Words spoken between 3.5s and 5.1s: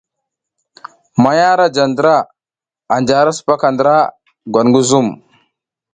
ndra gwat ngi zum.